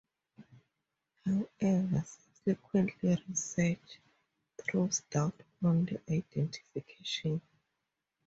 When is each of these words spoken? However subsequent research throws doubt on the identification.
However 1.23 2.03
subsequent 2.33 2.89
research 3.03 3.99
throws 4.57 5.01
doubt 5.11 5.39
on 5.63 5.85
the 5.85 6.01
identification. 6.11 7.39